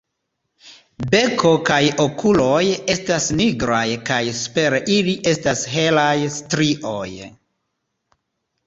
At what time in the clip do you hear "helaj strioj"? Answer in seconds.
5.77-7.09